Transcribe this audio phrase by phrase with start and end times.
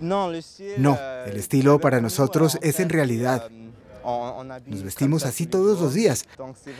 [0.00, 3.50] No, el estilo para nosotros es en realidad.
[4.66, 6.24] Nos vestimos así todos los días.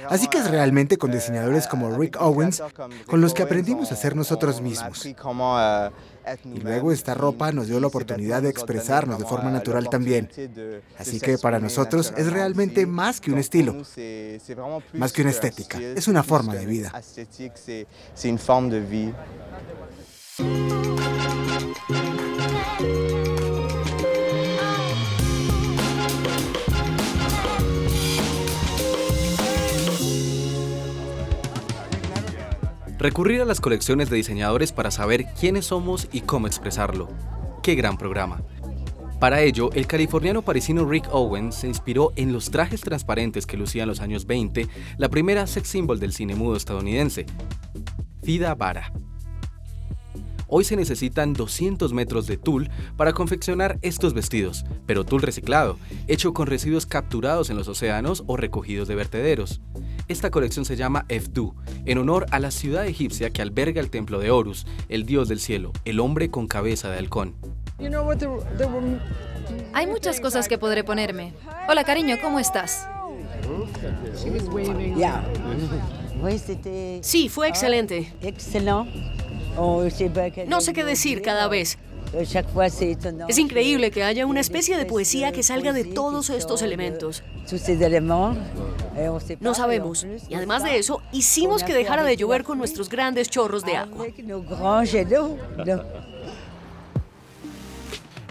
[0.08, 2.62] Así que es realmente con diseñadores como Rick Owens
[3.06, 5.04] con los que aprendimos a ser nosotros mismos.
[5.06, 10.30] Y luego esta ropa nos dio la oportunidad de expresarnos de forma natural también.
[10.98, 13.76] Así que para nosotros es realmente más que un estilo,
[14.94, 15.78] más que una estética.
[15.80, 16.92] Es una forma de vida.
[33.00, 37.08] Recurrir a las colecciones de diseñadores para saber quiénes somos y cómo expresarlo.
[37.62, 38.42] ¡Qué gran programa!
[39.18, 43.84] Para ello, el californiano parisino Rick Owens se inspiró en los trajes transparentes que lucía
[43.84, 44.68] en los años 20
[44.98, 47.24] la primera sex symbol del cine mudo estadounidense,
[48.22, 48.92] Fida Vara.
[50.46, 56.34] Hoy se necesitan 200 metros de tul para confeccionar estos vestidos, pero tul reciclado, hecho
[56.34, 59.62] con residuos capturados en los océanos o recogidos de vertederos.
[60.10, 61.54] Esta colección se llama Efdu,
[61.86, 65.38] en honor a la ciudad egipcia que alberga el templo de Horus, el dios del
[65.38, 67.36] cielo, el hombre con cabeza de halcón.
[69.72, 71.32] Hay muchas cosas que podré ponerme.
[71.68, 72.88] Hola cariño, ¿cómo estás?
[77.02, 78.12] Sí, fue excelente.
[80.48, 81.78] No sé qué decir cada vez.
[83.28, 87.22] Es increíble que haya una especie de poesía que salga de todos estos elementos.
[89.40, 90.06] No sabemos.
[90.28, 94.06] Y además de eso, hicimos que dejara de llover con nuestros grandes chorros de agua.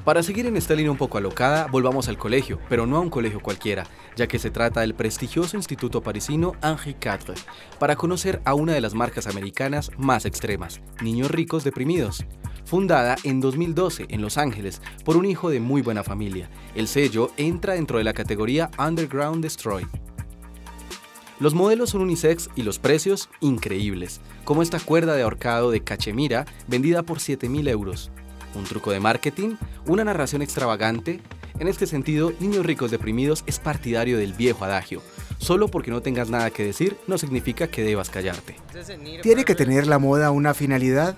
[0.10, 3.12] Para seguir en esta línea un poco alocada, volvamos al colegio, pero no a un
[3.12, 3.86] colegio cualquiera,
[4.16, 7.36] ya que se trata del prestigioso instituto parisino Henri IV,
[7.78, 12.26] para conocer a una de las marcas americanas más extremas, Niños Ricos Deprimidos.
[12.66, 17.30] Fundada en 2012 en Los Ángeles por un hijo de muy buena familia, el sello
[17.38, 19.86] entra dentro de la categoría Underground Destroy.
[21.40, 26.46] Los modelos son unisex y los precios increíbles, como esta cuerda de ahorcado de cachemira
[26.68, 28.12] vendida por 7.000 euros.
[28.56, 29.56] Un truco de marketing,
[29.86, 31.22] una narración extravagante.
[31.60, 35.02] En este sentido, Niños Ricos Deprimidos es partidario del viejo adagio.
[35.38, 38.56] Solo porque no tengas nada que decir no significa que debas callarte.
[39.22, 41.16] ¿Tiene que tener la moda una finalidad?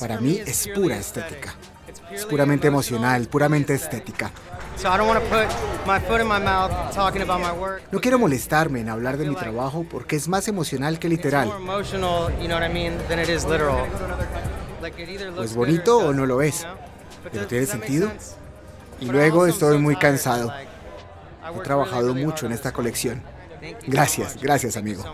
[0.00, 1.54] Para mí es pura estética.
[2.12, 4.30] Es puramente emocional, puramente estética.
[7.92, 11.52] No quiero molestarme en hablar de mi trabajo porque es más emocional que literal.
[15.36, 16.66] ¿O es bonito o no lo es?
[17.32, 18.10] ¿Pero tiene sentido?
[19.00, 20.52] Y luego estoy muy cansado.
[21.54, 23.22] He trabajado mucho en esta colección.
[23.86, 25.04] Gracias, gracias amigo.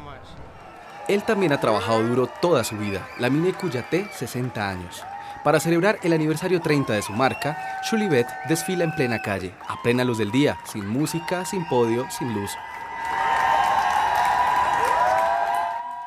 [1.08, 3.06] Él también ha trabajado duro toda su vida.
[3.19, 5.02] La Mine Cuyate, 60 años.
[5.44, 10.02] Para celebrar el aniversario 30 de su marca, Chulibet desfila en plena calle, a plena
[10.02, 12.50] luz del día, sin música, sin podio, sin luz.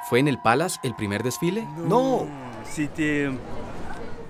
[0.09, 1.67] ¿Fue en el Palace el primer desfile?
[1.75, 2.25] No.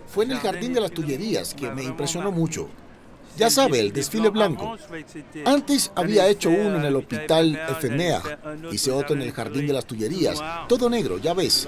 [0.08, 2.70] Fue en el Jardín de las Tullerías, que me impresionó mucho.
[3.38, 4.76] Ya sabe, el desfile blanco.
[5.46, 8.22] Antes había hecho uno en el hospital Efemea,
[8.72, 11.68] hice otro en el Jardín de las Tullerías, todo negro, ya ves.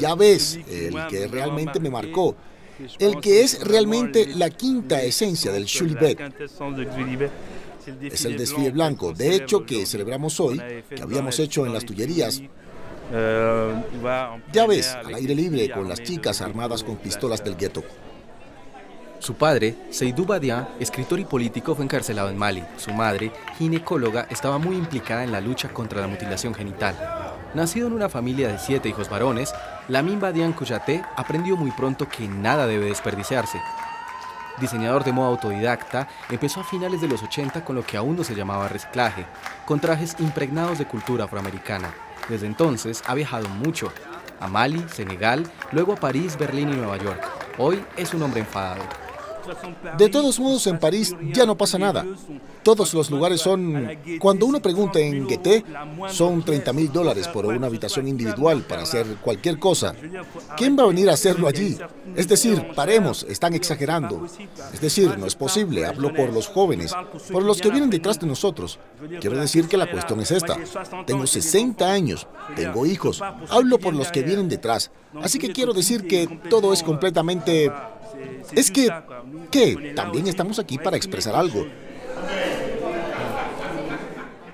[0.00, 2.34] Ya ves, el que realmente me marcó,
[2.98, 6.18] el que es realmente la quinta esencia del Shulibet.
[8.02, 12.42] Es el desfile blanco, de hecho, que celebramos hoy, que habíamos hecho en las Tullerías,
[13.12, 17.82] ya ves, al aire libre, con las chicas armadas con pistolas del gueto.
[19.18, 22.64] Su padre, Seydou Badian, escritor y político, fue encarcelado en Mali.
[22.76, 26.96] Su madre, ginecóloga, estaba muy implicada en la lucha contra la mutilación genital.
[27.54, 29.54] Nacido en una familia de siete hijos varones,
[29.88, 33.60] Lamin Badian Kouyaté aprendió muy pronto que nada debe desperdiciarse.
[34.58, 38.24] Diseñador de moda autodidacta, empezó a finales de los 80 con lo que aún no
[38.24, 39.26] se llamaba reciclaje,
[39.66, 41.94] con trajes impregnados de cultura afroamericana.
[42.28, 43.92] Desde entonces ha viajado mucho,
[44.40, 47.22] a Mali, Senegal, luego a París, Berlín y Nueva York.
[47.58, 48.82] Hoy es un hombre enfadado.
[49.98, 52.06] De todos modos, en París ya no pasa nada.
[52.62, 53.88] Todos los lugares son...
[54.18, 55.64] Cuando uno pregunta en Gueté,
[56.08, 59.94] son 30 mil dólares por una habitación individual para hacer cualquier cosa.
[60.56, 61.76] ¿Quién va a venir a hacerlo allí?
[62.16, 64.26] Es decir, paremos, están exagerando.
[64.72, 66.94] Es decir, no es posible, hablo por los jóvenes,
[67.30, 68.78] por los que vienen detrás de nosotros.
[69.20, 70.56] Quiero decir que la cuestión es esta.
[71.06, 74.90] Tengo 60 años, tengo hijos, hablo por los que vienen detrás.
[75.20, 77.70] Así que quiero decir que todo es completamente
[78.54, 78.88] es que,
[79.50, 79.92] ¿qué?
[79.94, 81.66] También estamos aquí para expresar algo.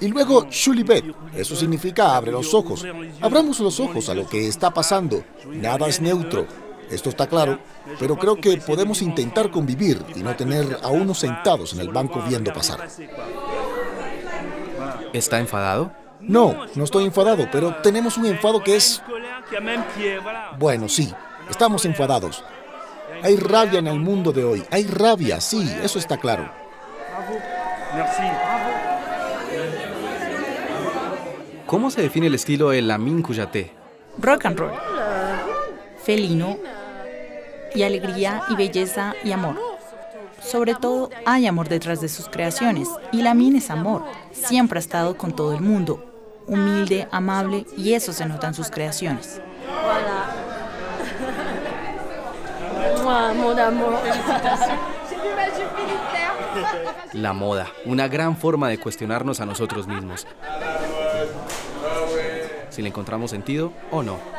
[0.00, 1.04] Y luego, Shulibet,
[1.34, 2.86] eso significa abre los ojos.
[3.20, 5.24] Abramos los ojos a lo que está pasando.
[5.46, 6.46] Nada es neutro.
[6.90, 7.58] Esto está claro,
[7.98, 12.22] pero creo que podemos intentar convivir y no tener a unos sentados en el banco
[12.26, 12.88] viendo pasar.
[15.12, 15.92] ¿Está enfadado?
[16.20, 19.02] No, no estoy enfadado, pero tenemos un enfado que es...
[20.58, 21.12] Bueno, sí,
[21.50, 22.42] estamos enfadados.
[23.22, 24.64] Hay rabia en el mundo de hoy.
[24.70, 26.50] Hay rabia, sí, eso está claro.
[31.66, 33.72] ¿Cómo se define el estilo de Lamin Cuyate?
[34.18, 34.72] Rock and roll.
[36.02, 36.56] Felino
[37.74, 39.56] y alegría y belleza y amor.
[40.40, 44.04] Sobre todo hay amor detrás de sus creaciones y Lamin es amor.
[44.32, 46.04] Siempre ha estado con todo el mundo,
[46.46, 49.40] humilde, amable y eso se nota en sus creaciones.
[57.14, 60.26] La moda, una gran forma de cuestionarnos a nosotros mismos.
[62.68, 64.37] Si le encontramos sentido o no.